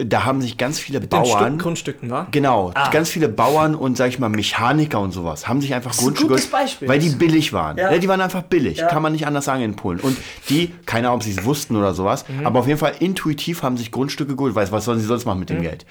[0.06, 1.54] da haben sich ganz viele Bauern.
[1.56, 2.28] Stück- Grundstücken, wa?
[2.32, 2.90] Genau, Ah.
[2.90, 6.06] ganz viele Bauern und sag ich mal Mechaniker und sowas haben sich einfach ist ein
[6.06, 6.88] Grundstücke, gutes Beispiel.
[6.88, 7.78] weil die billig waren.
[7.78, 7.92] Ja.
[7.92, 7.98] Ja.
[7.98, 8.88] die waren einfach billig, Ja.
[8.88, 10.00] kann man nicht anders sagen in Polen.
[10.00, 10.18] Und
[10.50, 12.46] die, keine Ahnung, ob sie es wussten oder sowas, Mhm.
[12.46, 14.56] aber auf jeden Fall intuitiv haben sich Grundstücke geholt.
[14.56, 15.62] Weiß, was sollen sie sonst machen mit dem Mhm.
[15.64, 15.86] Geld?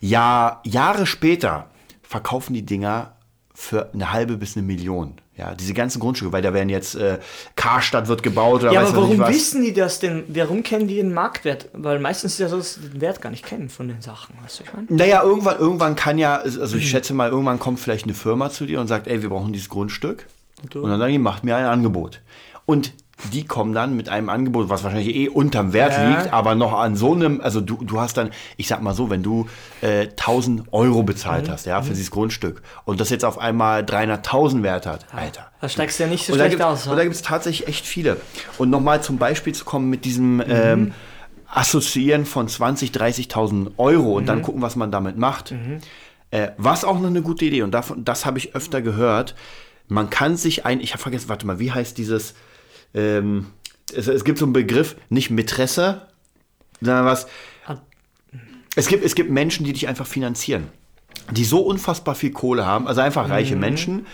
[0.00, 1.66] Ja, Jahre später
[2.02, 3.12] verkaufen die Dinger
[3.54, 5.14] für eine halbe bis eine Million.
[5.38, 7.18] Ja, diese ganzen Grundstücke, weil da werden jetzt äh,
[7.54, 9.30] Karstadt wird gebaut oder Ja, weiß aber warum was.
[9.30, 10.24] wissen die das denn?
[10.26, 11.68] Warum kennen die den Marktwert?
[11.72, 14.34] Weil meistens ist ja so, dass sie den Wert gar nicht kennen von den Sachen.
[14.42, 14.86] Weißt du, ich meine?
[14.90, 18.66] Naja, irgendwann, irgendwann kann ja, also ich schätze mal, irgendwann kommt vielleicht eine Firma zu
[18.66, 20.26] dir und sagt, ey, wir brauchen dieses Grundstück.
[20.70, 20.82] du?
[20.82, 22.20] Und dann sagen die, macht mir ein Angebot.
[22.66, 22.92] Und
[23.32, 26.02] die kommen dann mit einem Angebot, was wahrscheinlich eh unterm Wert Ja.
[26.04, 29.10] liegt, aber noch an so einem, also du, du hast dann, ich sag mal so,
[29.10, 29.46] wenn du
[29.80, 31.52] äh, 1000 Euro bezahlt Mhm.
[31.52, 35.50] hast, ja, für dieses Grundstück und das jetzt auf einmal 300.000 Wert hat, Alter.
[35.60, 36.86] Da steigst du ja nicht so Und schlecht aus.
[36.86, 38.18] und da gibt es tatsächlich echt viele.
[38.56, 40.44] Und nochmal zum Beispiel zu kommen mit diesem Mhm.
[40.48, 40.92] ähm,
[41.50, 44.26] Assoziieren von 20.000, 30.000 Euro und Mhm.
[44.26, 45.54] dann gucken, was man damit macht.
[46.30, 49.34] Äh, was auch noch eine gute Idee und davon, das habe ich öfter gehört.
[49.88, 52.34] Man kann sich ein, ich habe vergessen, warte mal, wie heißt dieses,
[52.94, 53.46] ähm,
[53.94, 56.02] es, es gibt so einen Begriff, nicht Mätresse,
[56.80, 57.26] sondern was,
[57.66, 57.76] Ah.
[58.76, 60.68] es gibt, es gibt Menschen, die dich einfach finanzieren,
[61.30, 63.60] die so unfassbar viel Kohle haben, also einfach reiche Mhm.
[63.60, 64.06] Menschen.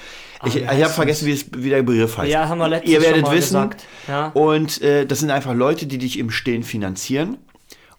[0.46, 2.30] Ich, wie ich heißt habe vergessen, wie, es, wie der Begriff heißt.
[2.30, 3.70] Ja, haben wir letztens Ihr werdet wissen.
[4.08, 4.26] Ja.
[4.28, 7.38] Und äh, das sind einfach Leute, die dich im Stehen finanzieren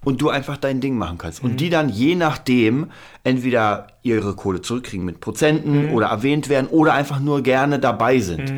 [0.04, 1.44] und du einfach dein Ding machen kannst.
[1.44, 1.50] Mhm.
[1.52, 2.92] Und die dann je nachdem
[3.24, 5.94] entweder ihre Kohle zurückkriegen mit Prozenten Mhm.
[5.94, 8.54] oder erwähnt werden oder einfach nur gerne dabei sind.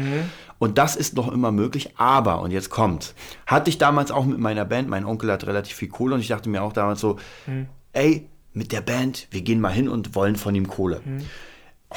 [0.59, 3.13] Und das ist noch immer möglich, aber, und jetzt kommt,
[3.45, 6.27] hatte ich damals auch mit meiner Band, mein Onkel hat relativ viel Kohle und ich
[6.29, 7.67] dachte mir auch damals so, Mhm.
[7.93, 11.01] ey, mit der Band, wir gehen mal hin und wollen von ihm Kohle.
[11.05, 11.25] Mhm.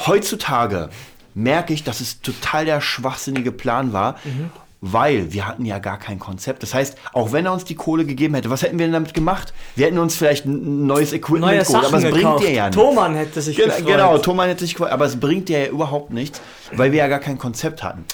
[0.06, 0.90] Heutzutage
[1.34, 4.50] merke ich, dass es total der schwachsinnige Plan war, Mhm.
[4.82, 6.62] weil wir hatten ja gar kein Konzept.
[6.62, 9.14] Das heißt, auch wenn er uns die Kohle gegeben hätte, was hätten wir denn damit
[9.14, 9.52] gemacht?
[9.76, 12.76] Wir hätten uns vielleicht ein neues Equipment Neue geholt, aber es bringt dir ja nichts.
[12.82, 13.86] Thomann hätte sich Gen- gefreut.
[13.86, 16.40] Genau, Thomas hätte sich gefreut, aber es bringt dir ja überhaupt nichts,
[16.72, 18.04] weil wir ja gar kein Konzept hatten.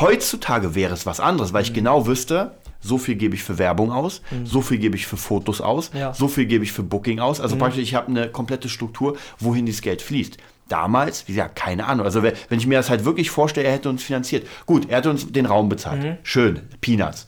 [0.00, 1.74] Heutzutage wäre es was anderes, weil ich Mhm.
[1.74, 5.60] genau wüsste, so viel gebe ich für Werbung aus, so viel gebe ich für Fotos
[5.60, 6.12] aus, Ja.
[6.14, 7.40] so viel gebe ich für Booking aus.
[7.40, 10.38] Also praktisch, ich habe eine komplette Struktur, wohin dieses Geld fließt.
[10.68, 12.06] Damals, wie gesagt, keine Ahnung.
[12.06, 14.46] Also wenn ich mir das halt wirklich vorstelle, er hätte uns finanziert.
[14.66, 16.18] Gut, er hätte uns den Raum bezahlt.
[16.22, 17.26] Schön, Peanuts.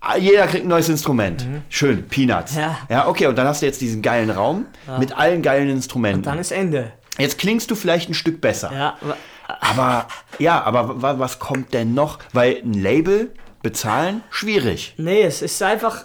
[0.00, 1.46] Ah, Jeder kriegt ein neues Instrument.
[1.68, 2.54] Schön, Peanuts.
[2.56, 2.78] Ja.
[2.88, 4.66] ja, okay, und dann hast du jetzt diesen geilen Raum
[4.98, 6.22] mit allen geilen Instrumenten.
[6.22, 6.92] Dann ist Ende.
[7.18, 8.70] Jetzt klingst du vielleicht ein Stück besser.
[8.72, 8.96] Ja,
[9.70, 10.06] aber-
[10.38, 12.18] ja, aber wa- was kommt denn noch?
[12.32, 14.94] Weil ein Label bezahlen, schwierig.
[14.96, 16.04] nee, es ist einfach,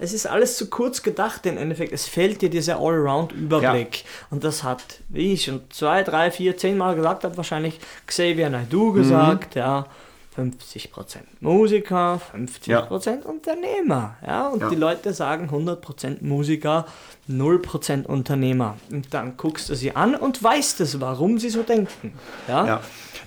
[0.00, 1.92] es ist alles zu kurz gedacht im Endeffekt.
[1.92, 4.04] Es fehlt dir dieser Allround-Überblick.
[4.30, 8.50] Und das hat, wie ich schon zwei, drei, vier, zehn Mal gesagt habe, wahrscheinlich Xavier
[8.50, 9.86] Naidoo gesagt, ja.
[10.36, 14.16] 50% Musiker, 50% Unternehmer.
[14.26, 14.68] Ja, und Ja.
[14.70, 16.86] die Leute sagen 100% Musiker,
[17.28, 18.76] 0% Unternehmer.
[18.90, 22.12] Und dann guckst du sie an und weißt es, warum sie so denken.
[22.48, 22.80] Ja, Ja.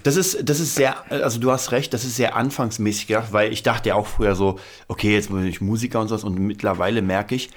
[0.03, 3.53] Das ist, das ist sehr, also du hast recht, das ist sehr anfangsmäßig gedacht, weil
[3.53, 7.01] ich dachte ja auch früher so, okay, jetzt bin ich Musiker und sowas und mittlerweile
[7.01, 7.51] merke ich,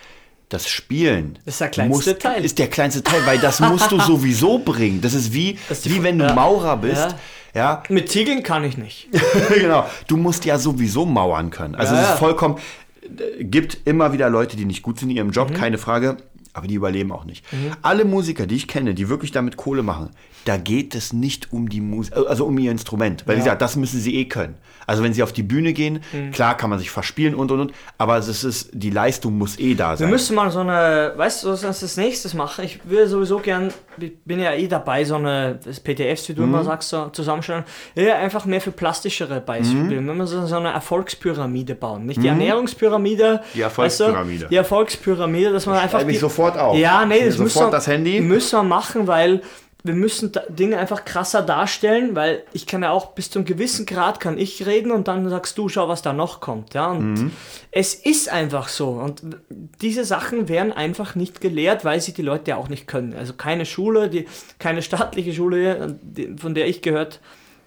[0.49, 2.45] das Spielen Das ist der kleinste Teil.
[2.45, 5.01] ist der kleinste Teil, weil das musst du sowieso bringen.
[5.01, 6.35] Das ist wie, Das ist wie wenn du ja.
[6.35, 7.15] Maurer bist.
[7.55, 9.09] Ja, Mit Ziegeln kann ich nicht.
[9.55, 9.87] genau.
[10.07, 11.75] Du musst ja sowieso mauern können.
[11.75, 12.13] Also Ja, es ja.
[12.13, 12.59] ist vollkommen,
[13.03, 15.33] äh, gibt immer wieder Leute, die nicht gut sind in ihrem Mhm.
[15.33, 16.19] Job, keine Frage,
[16.53, 17.45] aber die überleben auch nicht.
[17.83, 20.11] Alle Musiker, die ich kenne, die wirklich damit Kohle machen,
[20.47, 23.25] da geht es nicht um die Musik, also um ihr Instrument.
[23.27, 24.55] Weil wie gesagt, das müssen sie eh können.
[24.89, 26.31] Also wenn sie auf die Bühne gehen, Mhm.
[26.31, 29.75] klar kann man sich verspielen und und und, aber es ist, die Leistung muss eh
[29.75, 30.11] da Wir sein.
[30.11, 32.65] müssen mal so eine, weißt du, was wir als nächstes machen?
[32.65, 36.43] Ich will sowieso gern, ich bin ja eh dabei, so eine das PTFs, wie du
[36.43, 36.49] Mhm.
[36.55, 37.65] immer sagst, so zusammenstellen.
[37.97, 40.01] Ja, einfach mehr für plastischere Beispiele.
[40.01, 40.07] Mhm.
[40.09, 42.07] Wenn wir so, so eine Erfolgspyramide bauen.
[42.07, 43.41] Nicht die Ernährungspyramide.
[43.55, 44.33] Die Erfolgspyramide.
[44.35, 45.99] Weißt du, die Erfolgspyramide, dass man einfach.
[45.99, 46.77] schreibe ich die, sofort auf.
[46.77, 48.21] Ja, nee, das Sofort müssen wir, das Handy.
[48.21, 49.43] müssen wir machen, weil
[49.87, 54.21] wir müssen Dinge einfach krasser darstellen, weil ich kann ja auch bis zum gewissen Grad
[54.21, 56.75] kann ich reden und dann sagst du, schau, was da noch kommt.
[56.75, 57.33] Ja, und Mhm.
[57.71, 58.89] es ist einfach so.
[58.91, 59.23] Und
[59.81, 63.15] diese Sachen werden einfach nicht gelehrt, weil sie die Leute ja auch nicht können.
[63.15, 64.27] Also keine Schule, die,
[64.59, 67.21] keine staatliche Schule, die, von der ich gehört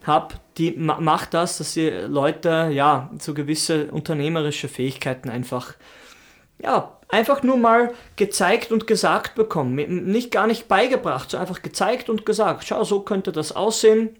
[0.03, 5.73] habe, die ma macht das, dass die Leute ja so gewisse unternehmerische Fähigkeiten einfach
[6.61, 9.75] ja, einfach nur mal gezeigt und gesagt bekommen.
[10.05, 12.63] Nicht gar nicht beigebracht, sondern einfach gezeigt und gesagt.
[12.65, 14.15] Schau, so könnte das aussehen.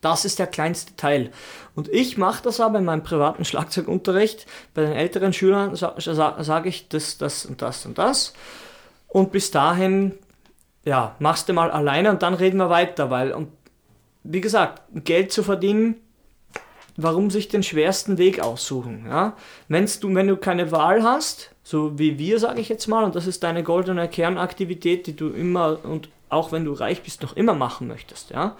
[0.00, 1.32] Das ist der kleinste Teil.
[1.74, 4.46] Und ich mache das aber in meinem privaten Schlagzeugunterricht.
[4.74, 8.34] Bei den älteren Schülern sage sa sage ich das, das und das und das.
[9.08, 10.12] Und bis dahin,
[10.84, 13.48] ja, machst du mal alleine und dann reden wir weiter, weil, und
[14.22, 15.96] wie gesagt, Geld zu verdienen,
[16.96, 19.06] warum sich den schwersten Weg aussuchen?
[19.08, 19.34] Ja?
[19.68, 23.26] Du, wenn du keine Wahl hast, so wie wir, sage ich jetzt mal, und das
[23.26, 27.52] ist deine goldene Kernaktivität, die du immer und auch wenn du reich bist, noch immer
[27.52, 28.56] machen möchtest, ja,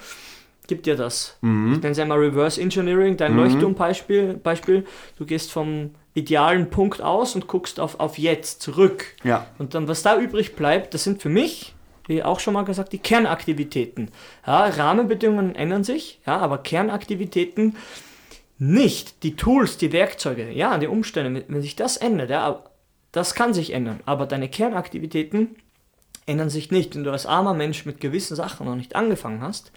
[0.66, 1.38] gibt dir das.
[1.40, 4.34] Ich nenne es einmal Reverse Engineering, dein Leuchtturmbeispiel.
[4.34, 4.84] Beispiel,
[5.18, 9.06] du gehst vom idealen Punkt aus und guckst auf, auf jetzt zurück.
[9.24, 9.46] Ja.
[9.58, 11.74] Und dann, was da übrig bleibt, das sind für mich,
[12.08, 14.10] wie auch schon mal gesagt, die Kernaktivitäten.
[14.46, 17.76] Ja, Rahmenbedingungen ändern sich, ja, aber Kernaktivitäten
[18.58, 19.22] nicht.
[19.22, 22.62] Die Tools, die Werkzeuge, ja, die Umstände, wenn- wenn sich das ändert, ja,
[23.18, 25.56] das kann sich ändern, aber deine Kernaktivitäten
[26.26, 26.94] ändern sich nicht.
[26.94, 29.72] Wenn du als armer Mensch mit gewissen Sachen noch nicht angefangen hast,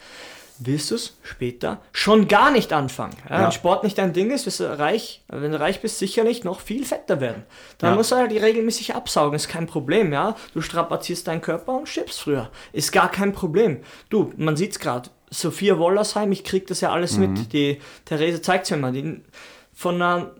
[0.59, 3.15] wirst du es später schon gar nicht anfangen.
[3.29, 3.43] Ja, Ja.
[3.45, 6.59] Wenn Sport nicht dein Ding ist, wirst du reich, wenn du reich bist, sicherlich noch
[6.59, 7.43] viel fetter werden.
[7.79, 7.95] Dann Ja.
[7.95, 10.35] musst du halt die regelmäßig absaugen, ist kein Problem, ja.
[10.53, 12.51] Du strapazierst deinen Körper und stirbst früher.
[12.73, 13.79] Ist gar kein Problem.
[14.09, 15.09] Du, man sieht's gerade.
[15.31, 17.33] Sophia Wollersheim, ich krieg das ja alles Mhm.
[17.33, 17.53] mit.
[17.53, 18.91] Die Therese zeigt's mir mal.
[18.91, 19.21] Die,
[19.81, 20.31] von einer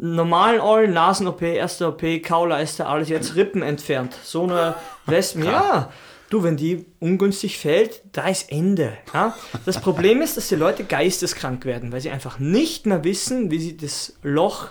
[0.00, 4.16] normalen All, Nasen-OP, erste OP, Kauleiste, alles jetzt Rippen entfernt.
[4.24, 5.90] So eine Wespen, ja.
[6.30, 8.94] Du, wenn die ungünstig fällt, da ist Ende.
[9.14, 9.34] Ja?
[9.66, 13.58] Das Problem ist, dass die Leute geisteskrank werden, weil sie einfach nicht mehr wissen, wie
[13.60, 14.68] sie das Loch,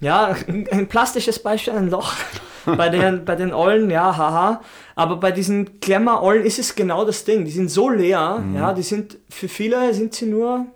[0.00, 2.12] ja, ein plastisches Beispiel, ein Loch
[2.66, 4.60] bei den, bei den Ollen, ja, haha.
[4.96, 7.44] Aber bei diesen Glamour-Ollen ist es genau das Ding.
[7.44, 8.56] Die sind so leer, Mhm.
[8.56, 10.66] ja, die sind, für viele sind sie nur,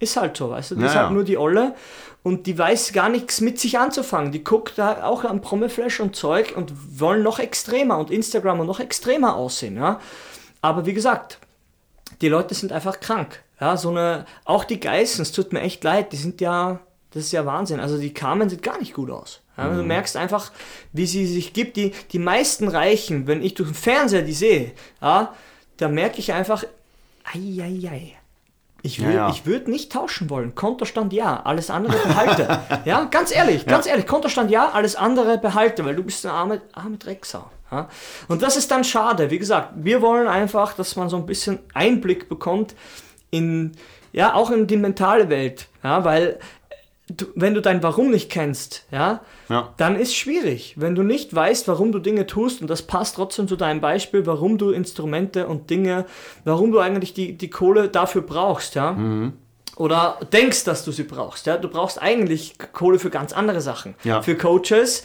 [0.00, 1.74] ist halt so, weißt du, die ist Ja, halt nur die Olle
[2.24, 4.32] und die weiß gar nichts mit sich anzufangen.
[4.32, 8.66] Die guckt da auch am Promiflash und Zeug und wollen noch extremer und Instagram und
[8.66, 10.00] noch extremer aussehen, ja.
[10.62, 11.38] Aber wie gesagt,
[12.22, 13.42] die Leute sind einfach krank.
[13.60, 17.24] Ja, so eine, auch die Geißen, es tut mir echt leid, die sind ja, das
[17.24, 17.78] ist ja Wahnsinn.
[17.78, 19.40] Also die Carmen sieht gar nicht gut aus.
[19.58, 20.50] Ja, Du merkst einfach,
[20.92, 21.76] wie sie sich gibt.
[21.76, 25.34] Die, die meisten Reichen, wenn ich durch den Fernseher die sehe, ja,
[25.76, 26.64] da merke ich einfach,
[27.24, 28.16] ei, ei, ei.
[28.84, 29.28] Ich Ja, würde ja.
[29.30, 30.54] ich würd nicht tauschen wollen.
[30.54, 32.60] Kontostand ja, alles andere behalte.
[32.84, 34.06] ja, ganz ehrlich, ganz ehrlich.
[34.06, 37.50] Kontostand ja, alles andere behalte, weil du bist eine arme, arme Drecksau.
[37.72, 37.88] Ja?
[38.28, 39.30] Und das ist dann schade.
[39.30, 42.74] Wie gesagt, wir wollen einfach, dass man so ein bisschen Einblick bekommt
[43.30, 43.72] in,
[44.12, 45.66] ja, auch in die mentale Welt.
[45.82, 46.38] Ja, weil
[47.08, 49.74] du, wenn du dein Warum nicht kennst, ja, Ja.
[49.76, 50.74] dann ist schwierig.
[50.76, 54.26] Wenn du nicht weißt, warum du Dinge tust, und das passt trotzdem zu deinem Beispiel,
[54.26, 56.06] warum du Instrumente und Dinge,
[56.44, 58.96] warum du eigentlich die, die Kohle dafür brauchst, ja.
[59.76, 61.46] Oder denkst, dass du sie brauchst.
[61.46, 61.56] Ja?
[61.56, 63.96] Du brauchst eigentlich Kohle für ganz andere Sachen.
[64.04, 64.22] Ja.
[64.22, 65.02] Für Coaches,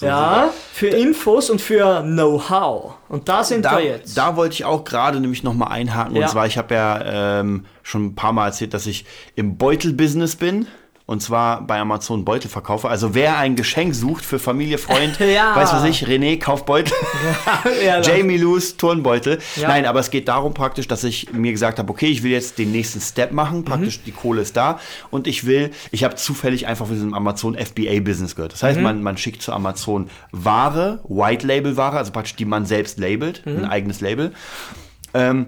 [0.00, 2.94] ja, für Infos und für Know-how.
[3.08, 4.16] Und da sind Da, wir jetzt.
[4.18, 6.16] da wollte ich auch gerade nämlich nochmal einhaken.
[6.16, 6.22] Ja.
[6.22, 9.04] Und zwar, ich habe ja ähm, schon ein paar Mal erzählt, dass ich
[9.36, 10.66] im Beutel-Business bin.
[11.06, 12.88] Und zwar bei Amazon Beutel verkaufe.
[12.88, 15.54] Also wer ein Geschenk sucht für Familie, Freund, Ja.
[15.54, 16.94] weiß was ich, René, kauft Beutel.
[17.84, 19.38] Ja, Jamie Loos, Turnbeutel.
[19.56, 19.68] Ja.
[19.68, 22.58] Nein, aber es geht darum praktisch, dass ich mir gesagt habe, okay, ich will jetzt
[22.58, 23.64] den nächsten Step machen.
[23.64, 24.80] Praktisch die Kohle ist da.
[25.10, 28.54] Und ich will, ich habe zufällig einfach von diesem Amazon FBA-Business gehört.
[28.54, 33.42] Das heißt, man, man schickt zu Amazon Ware, White-Label-Ware, also praktisch die man selbst labelt,
[33.46, 34.32] ein eigenes Label.
[35.14, 35.46] Ähm,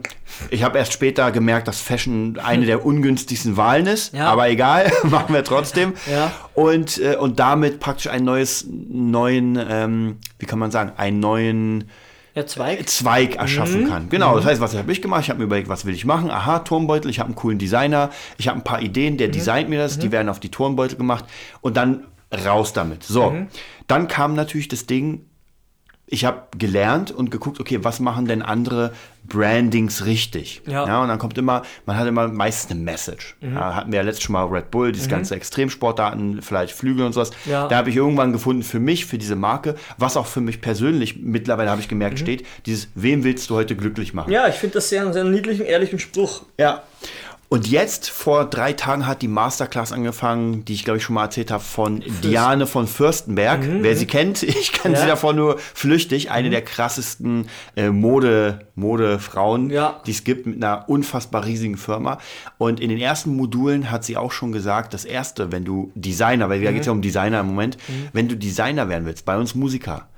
[0.51, 4.29] ich habe erst später gemerkt, dass Fashion eine der ungünstigsten Wahlen ist, Ja.
[4.29, 5.95] aber egal, machen wir trotzdem.
[6.11, 6.33] Ja.
[6.55, 11.91] Und, äh, und damit praktisch einen neues, neuen, ähm, wie kann man sagen, einen neuen
[12.35, 12.87] ja, Zweig.
[12.89, 13.39] Zweig Mhm.
[13.41, 14.09] erschaffen kann.
[14.11, 15.23] Genau, das heißt, was habe ich gemacht?
[15.23, 16.31] Ich habe mir überlegt, was will ich machen?
[16.31, 19.19] Aha, Turmbeutel, ich habe einen coolen Designer, ich habe ein paar Ideen, Mhm.
[19.19, 21.25] der designt mir das, die werden auf die Turmbeutel gemacht
[21.63, 22.05] und dann
[22.45, 23.05] raus damit.
[23.05, 23.47] So, Mhm.
[23.87, 25.25] dann kam natürlich das Ding,
[26.09, 28.93] ich habe gelernt und geguckt, okay, was machen denn andere
[29.25, 30.63] Brandings richtig?
[30.67, 31.03] Ja.
[31.03, 33.37] und dann kommt immer, man hat immer meistens eine Message.
[33.41, 33.55] Mhm.
[33.55, 37.33] Ja, hatten wir ja letztes Mal Red Bull, dieses ganze Extremsportarten, vielleicht Flügel und sowas.
[37.45, 37.67] Ja.
[37.67, 41.17] Da habe ich irgendwann gefunden für mich, für diese Marke, was auch für mich persönlich
[41.17, 44.29] mittlerweile habe ich gemerkt steht, dieses, wem willst du heute glücklich machen?
[44.29, 44.35] Mhm.
[44.35, 46.43] Ja, ich finde das sehr einen sehr niedlichen, ehrlichen Spruch.
[46.59, 46.85] Ja.
[47.49, 51.25] Und jetzt, vor drei Tagen, hat die Masterclass angefangen, die ich glaube ich schon mal
[51.25, 53.61] erzählt habe, von Diane von Fürstenberg.
[53.83, 55.01] Wer sie kennt, ich kenne Mhm, Ja.
[55.01, 55.03] Mhm.
[55.05, 56.31] sie davon nur flüchtig.
[56.33, 60.01] Eine der krassesten äh, Mode, Modefrauen, Ja.
[60.07, 62.19] die es gibt, mit einer unfassbar riesigen Firma.
[62.59, 66.49] Und in den ersten Modulen hat sie auch schon gesagt, das erste, wenn du Designer,
[66.49, 66.99] weil da geht es ja Mhm.
[66.99, 67.79] um Designer im Moment,
[68.13, 70.09] wenn du Designer werden willst, bei uns Musiker,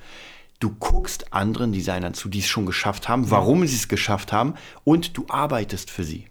[0.60, 4.54] Du guckst anderen Designern zu, die es schon geschafft haben, warum sie es geschafft haben
[4.82, 6.26] und du arbeitest für sie.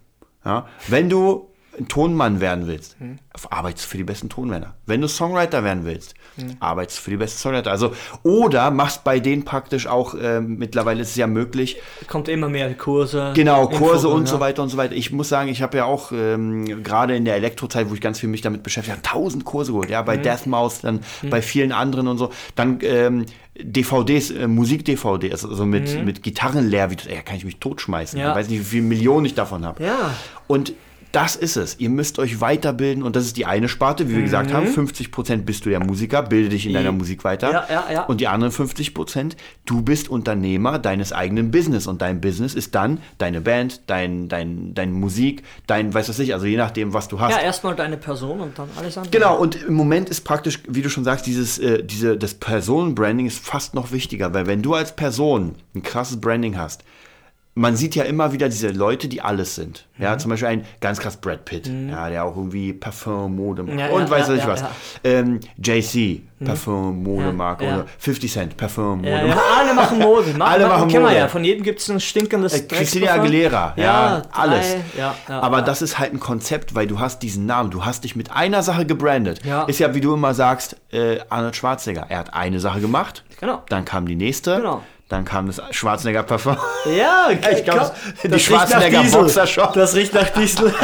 [0.46, 0.68] Ja?
[0.88, 2.98] Wenn du ein Tonmann werden willst,
[3.50, 4.74] arbeitest du für die besten Tonmänner.
[4.86, 6.16] Wenn du Songwriter werden willst,
[6.60, 7.70] arbeitest du für die besten Songwriter.
[7.72, 12.50] Also, oder machst bei denen praktisch auch, ähm, mittlerweile ist es ja möglich, Kommt immer
[12.50, 13.32] mehr Kurse.
[13.36, 14.28] Genau, Kurse und ja.
[14.28, 14.96] so weiter und so weiter.
[14.96, 18.20] Ich muss sagen, ich habe ja auch ähm, gerade in der Elektrozeit, wo ich ganz
[18.20, 19.90] viel mich damit beschäftigt habe, tausend Kurse geholt.
[19.90, 20.06] Ja, Mhm.
[20.06, 22.32] bei Deathmouse, dann bei vielen anderen und so.
[22.56, 23.26] Dann ähm,
[23.60, 28.18] DVDs, äh, Musik-DVDs, also mit, mit Gitarrenlehr, wie das, ey, kann ich mich totschmeißen.
[28.20, 28.24] Mhm.
[28.26, 28.32] Ja.
[28.32, 29.84] Ich weiß nicht, wie viele Millionen ich davon habe.
[29.84, 30.12] Ja.
[30.48, 30.74] Und
[31.12, 31.80] das ist es.
[31.80, 34.68] Ihr müsst euch weiterbilden und das ist die eine Sparte, wie wir gesagt haben.
[34.68, 37.48] 50 Prozent bist du ja Musiker, bilde dich in deiner Musik weiter.
[37.48, 37.54] Mhm.
[37.54, 38.04] Ja, ja, ja.
[38.04, 42.76] Und die anderen 50 Prozent, du bist Unternehmer deines eigenen Business und dein Business ist
[42.76, 47.08] dann deine Band, dein, dein, deine Musik, dein, weiß was ich, also je nachdem, was
[47.08, 47.32] du hast.
[47.32, 49.12] Ja, erstmal deine Person und dann alles andere.
[49.12, 53.26] Genau, und im Moment ist praktisch, wie du schon sagst, dieses, äh, diese, das Personenbranding
[53.26, 56.84] ist fast noch wichtiger, weil wenn du als Person ein krasses Branding hast,
[57.58, 59.86] man sieht ja immer wieder diese Leute, die alles sind.
[59.98, 60.20] Ja, Mhm.
[60.20, 63.80] zum Beispiel ein ganz krass Brad Pitt, ja, der auch irgendwie Parfum, Mode macht.
[63.80, 64.64] Ja, und ja, weiß ja, ich was.
[65.04, 67.66] Ähm, JC, Parfum, Modemarke.
[67.66, 67.76] ja.
[67.78, 69.28] Oder 50 Cent, Parfum, Modemarke.
[69.30, 70.34] ja, alle machen Mode.
[70.38, 71.16] Ma Alle machen Mode.
[71.16, 71.28] ja.
[71.28, 73.14] Von jedem gibt es ein stinkendes Äh, Christina.
[73.14, 74.76] Aguilera, ja, alles.
[74.94, 78.04] drei, ja, Aber das ist halt ein Konzept, weil du hast diesen Namen, du hast
[78.04, 79.42] dich mit einer Sache gebrandet.
[79.66, 82.06] Ist ja, wie du immer sagst, äh, Arnold Schwarzenegger.
[82.10, 83.64] Er hat eine Sache gemacht, Genau.
[83.70, 84.84] dann kam die nächste, Genau.
[85.10, 86.58] Dann kam das Schwarzenegger Parfum.
[86.98, 87.94] Ja, Ich glaub,
[88.24, 89.22] die das riecht nach Schwarzenegger Diesel.
[89.22, 89.74] Boxershop.
[89.74, 90.74] Das riecht nach Diesel.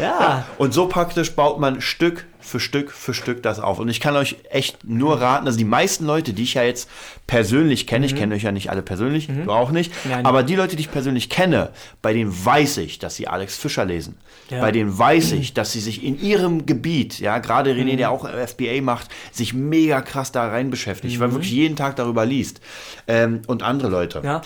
[0.00, 0.46] ja.
[0.58, 3.78] Und so praktisch baut man Stück für Stück für Stück das auf.
[3.78, 6.88] Und ich kann euch echt nur raten, also die meisten Leute, die ich ja jetzt
[7.26, 10.10] persönlich kenne, ich kenne euch ja nicht alle persönlich, du auch nicht, Mhm.
[10.10, 10.24] Nein.
[10.26, 13.84] aber die Leute, die ich persönlich kenne, bei denen weiß ich, dass sie Alex Fischer
[13.84, 14.16] lesen.
[14.48, 14.60] Ja.
[14.60, 18.26] Bei denen weiß ich, dass sie sich in ihrem Gebiet, ja, gerade René, der auch
[18.26, 22.60] FBA macht, sich mega krass da rein beschäftigt, weil wirklich jeden Tag darüber liest.
[23.06, 24.20] Ähm, und andere Leute.
[24.20, 24.24] Mhm.
[24.24, 24.40] ja.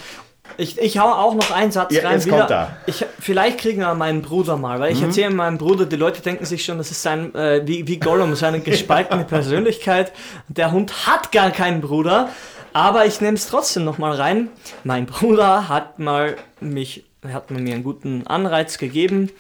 [0.57, 2.15] Ich, ich hau auch noch einen Satz Ja, rein.
[2.15, 2.77] jetzt kommt er.
[2.87, 5.07] Ich, vielleicht kriegen wir meinen Bruder mal, weil ich Mhm.
[5.07, 8.35] erzähle meinem Bruder, die Leute denken sich schon, das ist sein, äh, wie, wie Gollum,
[8.35, 10.13] seine gespaltene Persönlichkeit.
[10.49, 12.29] Der Hund hat gar keinen Bruder,
[12.73, 14.49] aber ich nehme es trotzdem noch mal rein.
[14.85, 19.31] Mein Bruder hat mal mich, hat mir einen guten Anreiz gegeben.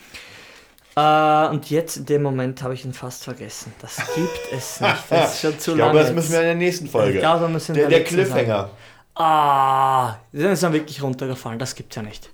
[0.94, 3.72] Äh, und jetzt in dem Moment habe ich ihn fast vergessen.
[3.81, 4.94] Das gibt es nicht.
[5.09, 5.92] Das ist schon zu Ich lange.
[5.92, 7.14] glaube, das müssen wir in der nächsten Folge.
[7.14, 8.68] Ich glaube, müssen der der letzten sagen.
[9.14, 11.59] Ah, der ist dann wirklich runtergefallen.
[11.59, 12.31] Das gibt's ja nicht.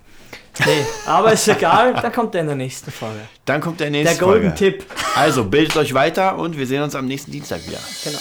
[0.64, 3.20] Nee, aber ist egal, dann kommt er in der nächsten Folge.
[3.44, 4.78] Dann kommt der Der nächste Golden Folge.
[4.78, 4.86] Tipp.
[5.14, 7.78] Also bildet euch weiter und wir sehen uns am nächsten Dienstag wieder.
[8.04, 8.18] Genau.